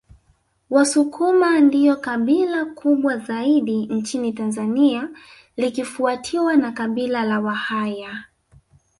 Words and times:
Wasukuma 0.69 1.59
ndio 1.59 1.95
kabila 1.95 2.65
kubwa 2.65 3.17
zaidi 3.17 3.85
nchini 3.85 4.33
Tanzania 4.33 5.09
likifuatiwa 5.57 6.55
na 6.57 6.71
Kabila 6.71 7.23
la 7.25 7.39
Wahaya 7.39 8.23